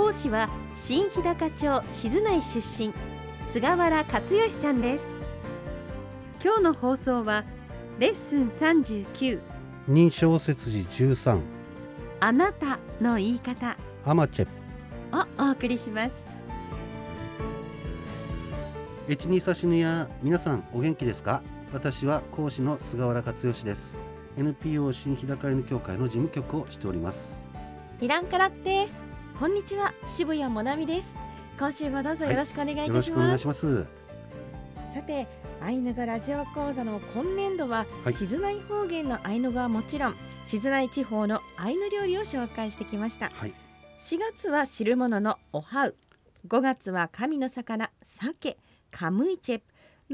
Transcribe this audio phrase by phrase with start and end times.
[0.00, 0.48] 講師は
[0.80, 2.90] 新日高町静内出身
[3.52, 5.04] 菅原克義さんです。
[6.42, 7.44] 今日の放送は
[7.98, 9.40] レッスン39
[9.90, 11.42] 認証切字13
[12.20, 13.76] あなたの言い方。
[14.06, 14.46] アマチェ。
[15.12, 16.14] をお送りします。
[19.06, 21.42] エチニサシヌや皆さんお元気ですか？
[21.74, 23.98] 私は講師の菅原克義です。
[24.38, 27.44] NPO 新日高犬協会の事務局をしております。
[28.00, 28.88] イランからって
[29.40, 31.16] こんにちは渋谷もなみです。
[31.58, 33.86] 今週もどうぞよろしくお願いいたします、よろしくお願いします。
[34.92, 35.26] さて
[35.62, 38.12] アイヌ語ラジオ講座の今年度は、はい。
[38.12, 43.30] 静内方言のアイヌ語はもちろん静内地方のアイヌ料理を紹介してきました。
[43.30, 43.54] はい。
[43.98, 45.96] 4月は汁物のおはう。
[46.46, 48.58] 5月は神の魚鮭
[48.90, 49.64] カムイチェプ。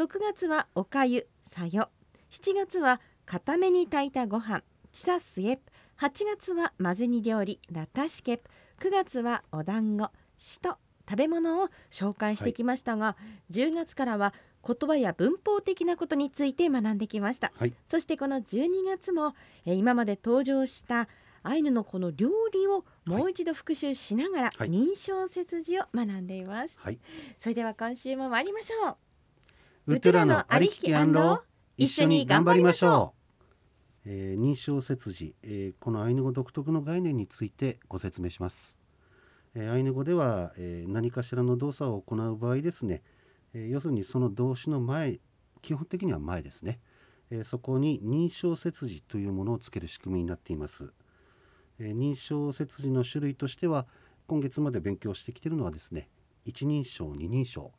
[0.05, 1.90] 6月はおかゆさよ。
[2.30, 8.48] 7月は固めに炊いたご飯チサスエプ8月は混ぜ煮料理ラタシケプ
[8.80, 10.77] 9月はお団子しと
[11.08, 13.16] 食べ物を紹介してきましたが、
[13.50, 14.34] 10月からは
[14.66, 17.52] 言葉や文法的なことについて学んできました。
[17.56, 17.72] はい。
[17.88, 21.08] そしてこの12月も、えー今まで登場した
[21.42, 24.68] アイヌのこの料理をもう一度復習しながらはい。
[24.68, 26.98] 認証切字を学んでいます、はい。
[27.38, 28.98] それでは今週も参りましょ
[29.86, 29.94] う。
[29.94, 31.44] ウトゥラのありききアンロ
[31.77, 33.16] 一緒に頑張りましょう、
[34.08, 38.78] えー認証切字、えーこのアイヌ語独特の概念についてご説明します、
[39.56, 43.02] えーアイヌ語では、えー何かしらの動作を行う場合ですね、
[43.52, 45.18] えー要するにその動詞の前
[45.61, 46.78] 基本的には前ですね、
[47.30, 50.95] えーそこに認証切字というものをつける仕組みになっています、
[51.80, 53.86] えー認証切字の種類としては
[54.28, 56.08] 今月まで勉強してきているのはですね
[56.45, 57.72] 一人称二人称。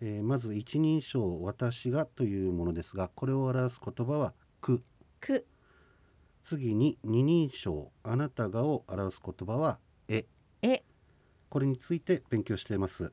[0.00, 4.82] えーまず一人称私がというものですがこれを表す言葉はく。
[5.20, 5.46] く。
[6.44, 9.78] 次に二人称あなたがを表す言葉は
[10.08, 10.26] え。
[10.60, 10.82] え。
[11.48, 13.12] これについて勉強しています。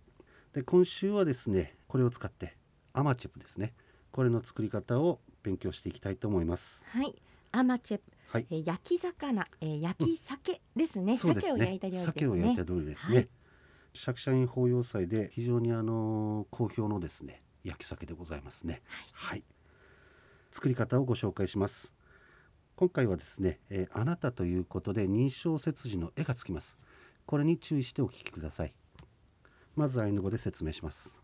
[0.53, 2.57] で今週はですねこれを使って
[2.91, 3.73] アマチェプですね。
[4.11, 6.83] これの作り方を勉強していきたいと思います。
[6.89, 7.15] はい。
[7.53, 8.47] アマチェプ、はい。
[8.51, 12.13] えー焼き魚、えー焼き鮭ですね、そうです鮭を焼いねた料理ですね。
[12.13, 13.29] 鮭を焼いた料理ですね、はい。
[13.93, 18.81] 釈迦院法要祭で非常にあの好評のですね焼き鮭でございますね。
[19.13, 19.43] はい、
[20.51, 21.93] 作り方をご紹介します
[22.81, 26.79] 今回はですね、えーあなたということで認証切字の絵がつきます。
[27.27, 28.73] これに注意してお聞きください。
[29.75, 31.21] まずアイヌ語で説明します。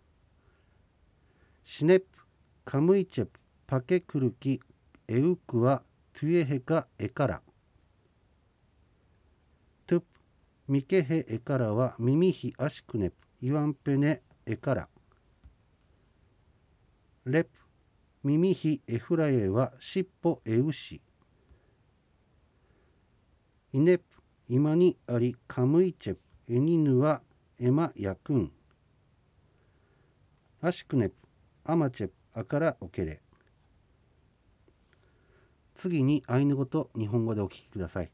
[1.64, 2.06] シネプ
[2.64, 4.62] カムイチェプパケクルキ
[5.08, 5.82] エウクワ
[6.14, 7.42] トゥエヘカエカラ。
[9.88, 10.06] トゥプ
[10.68, 14.88] ミケヘエカラはミミヒアシクネプイワンペネエカラ。
[17.26, 17.50] レプ
[18.24, 21.02] ミミヒエフラエはシッポエウシ。
[23.78, 24.04] イネプ
[24.50, 26.20] イマニアリカムイチェプ
[26.52, 27.22] エニヌは
[27.60, 28.52] エマヤクン。
[30.64, 31.16] アシクネプ
[31.64, 33.22] アマチェプアカラオケレ。
[35.76, 38.10] 次にアイヌ語と日本語でお聞きください。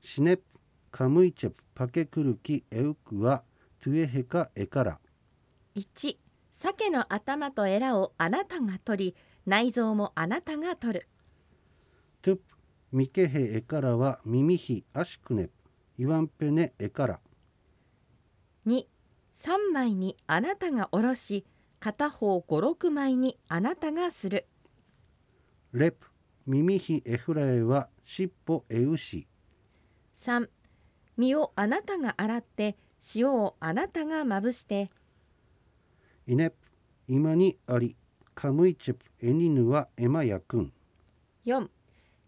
[0.00, 0.44] シネプ
[0.90, 3.44] カムイチェプパケクルキエウクは
[3.82, 4.98] トゥエヘカエカラ。
[5.76, 6.16] 1
[6.52, 11.08] 鮭の頭とエラをあなたが取り内臓もあなたが取る。
[12.22, 12.57] トゥプ
[12.90, 15.52] ミケヘエカラはミミヒアシクネプ
[15.98, 17.20] イワンペネエカラ
[18.66, 18.86] 2
[19.36, 21.44] 3枚にあなたがおろし
[21.80, 24.46] 片方56枚にあなたがする。
[25.72, 26.06] レプ
[26.46, 29.28] ミミヒエフラエはシッポエウシ
[30.14, 30.48] 3
[31.18, 32.76] 身をあなたが洗って
[33.14, 34.88] 塩をあなたがまぶして。
[36.26, 36.56] イネプ
[37.06, 37.96] イマニアリ
[38.34, 40.72] カムイチェプエニヌはエマヤクン
[41.44, 41.68] 4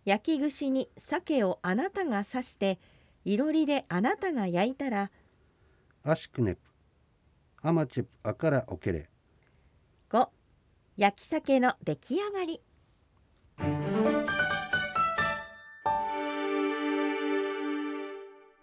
[0.04, 2.78] 焼き串に鮭をあなたが刺して
[3.24, 5.10] いろりであなたが焼いたら
[6.02, 6.60] アシクネプ
[7.62, 9.10] アマチェプアカラオケレ
[10.10, 10.28] 5
[10.96, 12.60] 焼き鮭の出来上がり。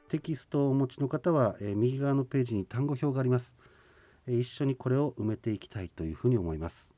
[0.09, 3.57] テキストをお持ちの方は、えー右側のページに単語表があります、
[4.25, 6.93] えー一緒にこれを埋めていきたいというふうに思います。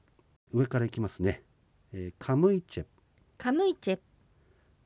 [0.53, 1.43] 上からいきますね、
[1.91, 2.83] えーカムイチェ。
[2.83, 2.89] プ
[3.37, 3.97] カムイチェ。
[3.97, 4.03] プ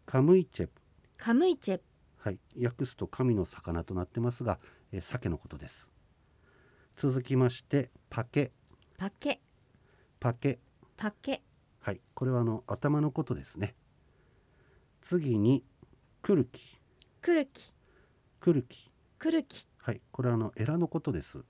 [0.05, 0.73] カムイチェプ。
[1.17, 1.83] カムイチェプ。
[2.17, 4.59] はい、訳すと神の魚となってますが、
[4.91, 5.89] えー鮭のことです。
[6.95, 8.51] 続きましてパケ。
[8.97, 9.41] パケ。
[10.19, 10.59] パケ。
[10.95, 11.41] パケ。
[11.79, 12.01] はい。
[12.13, 13.75] これはあの頭のことですね。
[15.01, 15.63] 次に
[16.21, 16.79] クルキ
[17.21, 17.73] クルキ
[18.39, 20.01] クルキクルキはい。
[20.11, 21.45] これはあのエラのことです。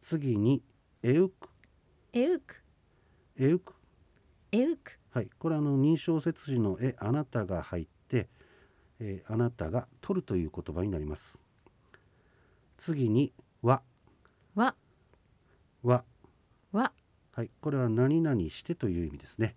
[0.00, 0.62] 次に
[1.02, 1.48] エウク。
[2.12, 2.56] エウク。
[3.38, 3.74] エウク。
[4.50, 5.30] エウクはい。
[5.38, 8.28] これはあの人称接辞の「え」あなたが入って、
[9.00, 11.40] えーあなたが取るという言葉になります。
[12.76, 13.32] 次に
[13.62, 13.82] わ。
[14.54, 14.74] わ。
[15.82, 16.04] わ。
[16.72, 16.92] わ。
[17.32, 17.50] はい。
[17.60, 19.56] これは何々してという意味ですね。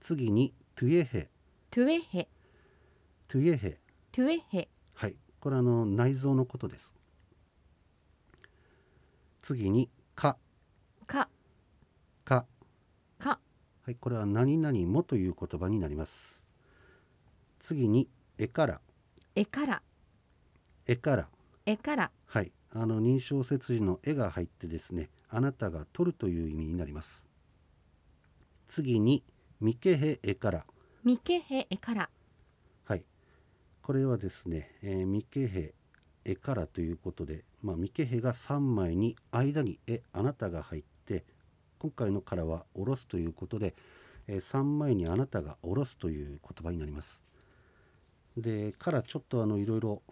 [0.00, 1.30] 次にトゥエヘ。
[1.70, 2.28] トゥエヘ。
[3.28, 3.80] トゥエヘ。
[4.12, 4.68] トゥエヘ。
[4.94, 5.16] はい。
[5.38, 6.94] これはあの内臓のことです。
[9.42, 10.38] 次にか。
[11.06, 11.28] か。
[12.24, 12.46] か。
[13.18, 13.40] か
[13.90, 16.44] はいこれは何々もという言葉になります。
[17.58, 18.08] 次に
[18.38, 18.80] えから。
[19.34, 19.82] えから。
[20.86, 21.28] えから。
[21.66, 22.12] えから。
[22.24, 27.26] はいあの認証節字の絵が入ってですねあなたが取るという意味になります。
[28.68, 29.24] 次に
[29.60, 30.64] みけへえから。
[31.02, 32.08] みけへえから。
[32.84, 33.04] はい
[33.82, 35.74] これはですね、えー、みけへ
[36.24, 41.24] えからということで、まあ、みけへが3枚に間にえあなたが入って
[41.80, 43.74] 今回のからは下ろすということで、
[44.28, 47.22] えー、3枚にあなたが下ろすという言葉になります。
[48.36, 50.02] でからちょっとあのいろいろ、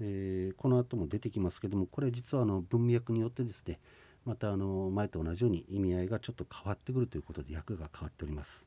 [0.00, 3.78] えーこの後も出てきますけどもこれ実はあの文脈によってですね
[4.24, 8.66] またあの前と同じように意味合いがちょっと変わってくるということで訳が変わっております。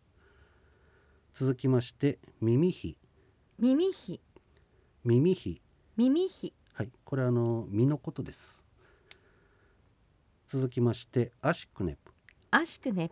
[1.33, 2.95] 続きまして耳ひ
[3.57, 4.21] 耳ひ
[5.03, 5.62] 耳ひ
[5.98, 8.62] 耳ひはいこれはあの身のことです。
[10.48, 12.05] 続きましてアシクネプ
[12.57, 13.12] アシクネ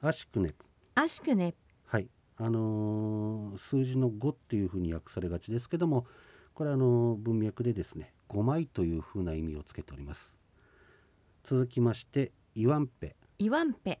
[0.00, 0.64] アシクネプ
[0.94, 2.08] アシクネはい。
[2.38, 6.06] あのー数字の5っていうふうに訳されがちですけども
[6.54, 10.34] これはあの文脈でですね5枚というふうな意味をつけております。
[11.42, 14.00] 続きましてイワンペイワンペ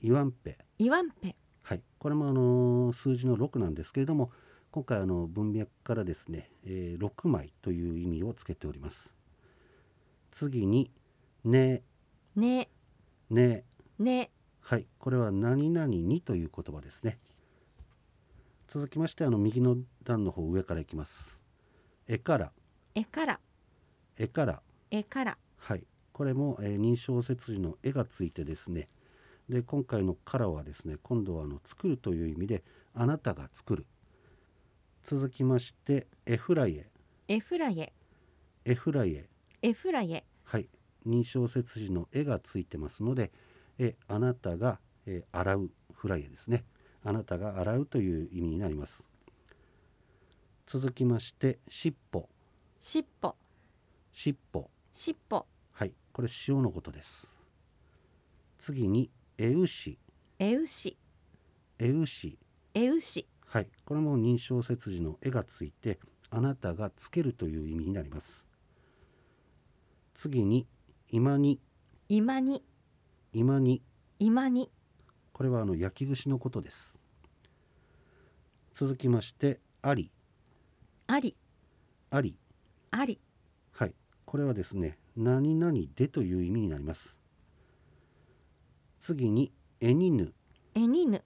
[0.00, 1.82] イワンペイワンペはい。
[1.98, 4.30] これもあの数字の6なんですけれども
[4.70, 9.14] 今回あの文脈からですね、えー6枚という意味をつけております。
[10.30, 10.90] 次に
[11.44, 11.82] ね。
[12.34, 12.70] ね。
[13.28, 13.64] ね
[13.98, 14.30] ね。
[14.60, 14.86] はい。
[14.98, 17.18] これは何々にという言葉ですね。
[18.68, 21.42] 続きましてあの右の段の方上からいきます。
[22.08, 22.52] えから。
[22.94, 23.40] えから。
[24.18, 24.62] えから。
[24.90, 25.38] えから。
[25.56, 25.84] はい。
[26.12, 28.88] これも、えー認証節字の絵がついてですね。
[29.48, 32.64] で今回の「から」はですね今度はあの作るという意味で
[32.94, 33.86] あなたが作る。
[35.02, 36.90] 続きましてエフライエ
[37.28, 37.92] エフライエ
[38.64, 39.28] エフライエ
[39.60, 40.68] エフライエはい。
[41.06, 43.30] 認証節字の絵がついてますので
[43.78, 46.64] えあなたが、えー洗うフライエですね。
[47.02, 49.04] あなたが洗うという意味になります。
[50.66, 52.28] 続きまして尻尾。
[52.80, 53.34] しっぽ
[54.12, 54.70] 尻尾。
[54.92, 57.34] しっぽはいこれ塩のことです。
[58.58, 59.98] 次にえうし。
[60.38, 60.96] えうし。
[61.78, 62.38] えうし。
[62.74, 63.26] えうし。
[63.46, 65.98] はいこれも認証節字の絵がついて
[66.30, 68.46] あなたがつけるという意味になります。
[70.14, 70.66] 次に
[71.10, 71.60] 今に
[72.08, 72.62] 今に
[73.36, 73.82] 今に。
[74.20, 74.70] 今に。
[75.32, 77.00] これはあの焼き串のことです。
[78.72, 80.12] 続きましてあり。
[81.08, 81.36] あり。
[82.10, 82.38] あり。
[82.92, 83.18] あり。
[83.72, 83.94] はい。
[84.24, 87.18] これはですね何々でという意味になります。
[89.00, 90.32] 次にえにぬ。
[90.76, 91.24] えにぬ。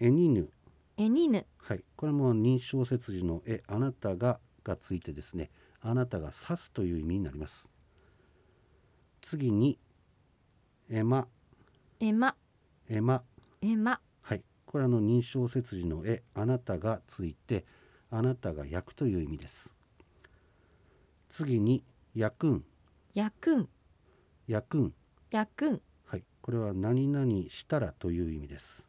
[0.00, 0.50] えにぬ。
[0.98, 1.46] えにぬ。
[1.56, 1.84] はい。
[1.96, 5.48] これも認証節字のえあなたががついてですね
[5.80, 7.70] あなたが指すという意味になります。
[9.22, 9.78] 次に
[10.90, 11.26] えま
[12.00, 12.34] えま
[12.88, 13.22] えま
[13.60, 14.42] えまはい。
[14.66, 17.64] これはあの認証節字のえあなたがついて
[18.10, 19.70] あなたが焼くという意味です。
[21.28, 21.84] 次に
[22.14, 22.64] 焼くん。
[23.14, 23.68] やくん。
[24.46, 24.94] 焼くん。
[25.30, 25.80] やくん。
[26.04, 26.24] はい。
[26.42, 28.86] これは何々したらという意味です。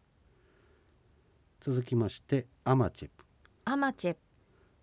[1.62, 3.23] 続きましてアマチェプ。
[3.65, 4.15] アマチェ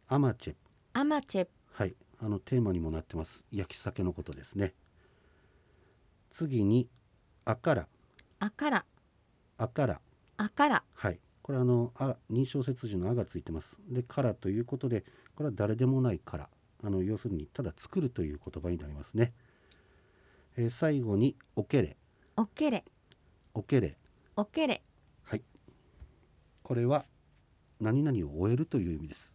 [0.08, 0.58] アマチェプ。
[0.94, 1.94] アマチェはい。
[2.18, 3.44] あのテーマにもなってます。
[3.52, 4.74] 焼き酒のことですね。
[6.30, 6.88] 次に
[7.44, 7.88] あから。
[8.38, 8.84] あから。
[9.58, 10.00] あから。
[10.36, 10.84] あから。
[10.94, 11.20] はい。
[11.42, 13.78] これあのあ認証節字の「あ」がついてます。
[13.88, 15.04] でからということで
[15.34, 16.48] これは誰でもないから。
[16.82, 19.34] あの要するにただ作るという言葉になりますね、
[20.56, 21.96] えー最後におけれ。
[22.36, 22.84] おけれ。
[23.54, 23.98] おけれ。
[24.36, 24.82] おけれ。
[25.24, 25.42] はい。
[26.62, 27.04] これは
[27.80, 29.34] 何々を終えるという意味です。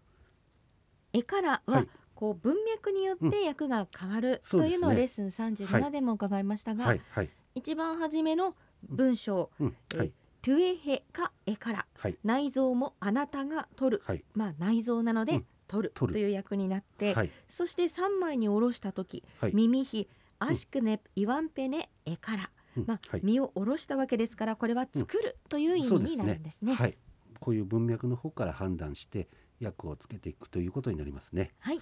[1.14, 1.90] えからははい。
[2.16, 4.78] こう文脈によって訳が変わるそうですね。
[4.78, 5.32] というのをレッスンはい。
[5.54, 7.02] 37でも伺いましたが、はい。
[7.12, 8.54] はい一番初めの
[8.88, 10.12] 文章うんはい。
[10.42, 12.18] トゥエヘかえからはい。
[12.24, 14.24] 内臓もあなたが取る、はい。
[14.34, 17.32] まあ内臓なのでうん取るという役になって、はい。
[17.50, 19.56] そして3枚に下ろした時、はい。
[19.56, 20.08] 耳比
[20.38, 23.22] アシクネ、イワンペネエから、うんまあはい。
[23.24, 26.76] 身を下ろしたわけですからこれは作るという意味になるんですね。
[26.76, 26.98] はい。
[27.40, 29.28] こういう文脈の方から判断して
[29.60, 31.52] 訳をつけていくということになりますね。
[31.60, 31.80] はい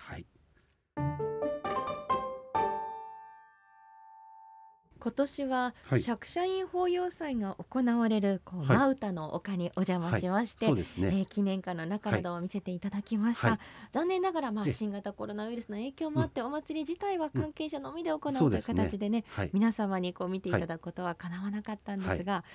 [5.04, 6.00] 今年ははい。
[6.00, 8.78] 釈迦院法要祭が行われるこう、はい。
[8.78, 13.60] マウタの丘にお邪魔しまして、そうですね、えー記念館の中などを見せていただきました、はい。
[13.92, 18.86] 残念ながら、まあ、え新型コロナウイルスの影響もあって、お祭り自体は関係者のみで行うというそうですね。
[18.86, 19.50] 形でねはい。
[19.52, 22.46] 皆様にこう見ていただくことはかなわなかったんですが、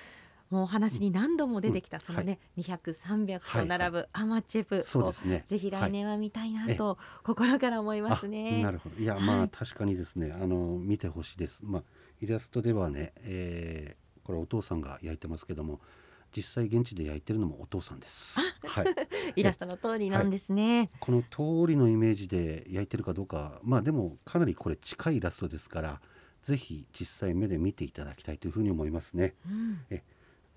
[0.51, 2.03] もうお話に何度も出てきた、うん。
[2.03, 5.45] そのね、200、300と並ぶアマチュプをそうですね。
[5.47, 6.77] ぜひ来年は見たいなはい。
[6.77, 8.63] と心から思いますあね。
[8.63, 8.97] なるほど。
[8.97, 9.23] いや、はい。
[9.23, 11.61] まあ確かにですねあの見てほしいです。
[11.65, 11.83] まあ
[12.21, 15.81] イラストではね、えーこれお父さんが焼いてますけども
[16.37, 18.39] 実際現地で焼いてるのもお父さんです。
[18.63, 18.87] はい。
[19.37, 20.91] イラストの通りなんですね。
[21.01, 26.03] この通りのイメージで焼いてるかどうかまあでもかなりこれ近いイラストですから
[26.43, 29.81] ぜひ実際目で見ていただきたいというふうに思いますね、うん。
[29.89, 30.03] え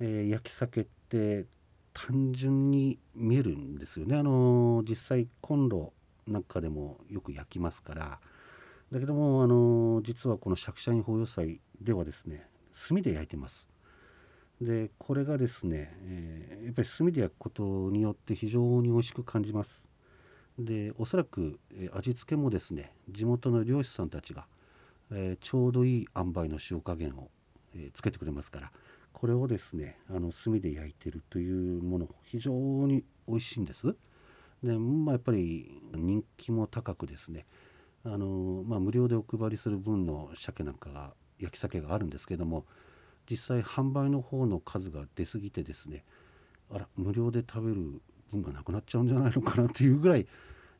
[0.05, 1.45] ー焼き鮭って
[1.93, 4.17] 単純に見えるんですよね。
[4.17, 5.93] あのー実際コンロ
[6.27, 8.19] なんかでもよく焼きますから。
[8.91, 12.47] だけどもあのー実はこの釈迦院法要祭ではですね
[12.87, 13.67] 炭で焼いてます。
[14.61, 19.87] でこれがですね、えーやっぱり炭で焼くことによって非常に美味しく感じます。
[20.59, 24.45] でおそらく、えー味付けもですね地元の漁師さんたちが、
[25.11, 27.29] えーちょうどいい塩梅の塩加減を、
[27.75, 28.71] えつけてくれますから。
[29.13, 33.95] これをですねあの炭で焼いてるというもの非常に美味しいんです。
[34.63, 37.45] で、まあ、やっぱり人気も高くですね
[38.03, 42.65] あの、まあ、無料でお配りする分の鮭なんかが焼き鮭があるんですけども
[43.29, 46.03] 実際販売の方の数が出過ぎてですね
[46.69, 48.01] あら無料で食べる
[48.31, 50.27] 分がなくなっちゃうんじゃないのかなというぐらい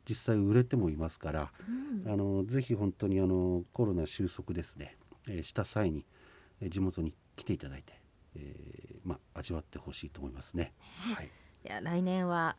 [0.07, 1.51] 実際売れてもいますから
[2.05, 2.11] うん。
[2.11, 4.97] あのぜひ本当にあのコロナ収束ですね、
[5.27, 6.05] えーした際に、
[6.61, 7.93] えー地元に来ていただいて、
[8.35, 10.73] えーまあ、味わってほしいと思いますね。
[11.15, 11.29] はい、い
[11.69, 12.55] や来年は、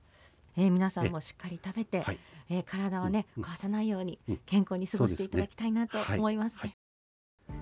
[0.57, 2.19] えー皆さんもしっかり食べて、はい
[2.51, 6.61] えー体をね、うん壊さないようにうん健康に過ごしていただきたいなとそうですね思いますね。
[6.63, 6.77] はい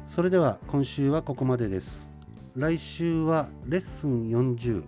[0.07, 2.09] それでは今週はここまでです。
[2.55, 4.85] 来週はレッスン40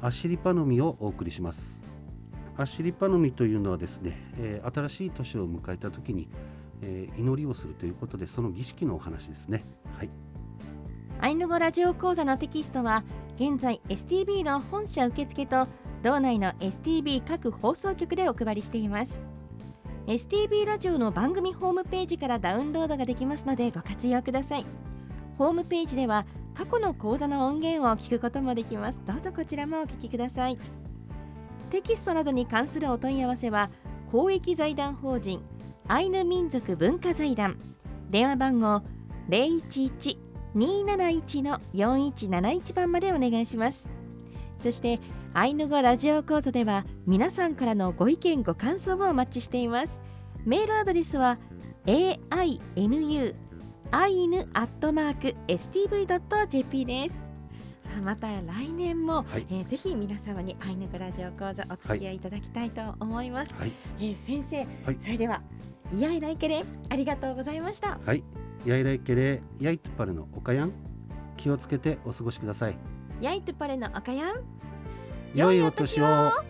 [0.00, 1.82] アシリパノミをお送りします。
[2.56, 6.28] アシリパノミというのはですね、えー新しい年を迎えた時に、
[6.82, 9.64] えー祈りをするということでその儀式のお話ですね。
[9.96, 10.10] はい。
[11.26, 13.02] アイヌ語ラジオ講座のテキストは
[13.34, 15.66] 現在 STB の本社受付と
[16.04, 19.18] 道内の STB 各放送局でお配りしています。
[20.06, 24.66] STB ラジオの番組ホームページからダウンロードができますのでご活用ください。
[25.36, 29.00] ホームページでは過去の講座の音源を聞くこともできます。
[29.04, 30.56] どうぞこちらもお聞きください。
[31.70, 33.70] テキストなどに関するお問い合わせは
[34.12, 35.42] 公益財団法人
[35.88, 37.58] アイヌ民族文化財団。
[38.10, 38.80] 電話番号
[39.28, 43.84] 0 1 1二七一の四一七一番までお願いします。
[44.62, 45.00] そして
[45.34, 50.00] アイヌ語ラジオ講座では皆さんからのご意見ご感想をお待ちしています。
[50.44, 51.38] メールアドレスは
[51.84, 53.34] ainu
[53.90, 57.26] アイヌアットマーク s t v ドット j p です。
[58.02, 65.40] また来年も、はい、えー、ぜひ皆様にアイヌ語ラジオ講座お付き合いいただきたいと思います、はい、えー、先生、はい、それでは
[65.94, 67.98] イヤイライケレありがとうございました。
[68.04, 68.24] はい。
[68.64, 70.72] やいらいけれやいとパルのおかやん
[71.36, 72.78] 気をつけてお過ごしください。
[73.20, 74.36] ヤイトパレの赤やん
[75.34, 76.45] 良いお年を。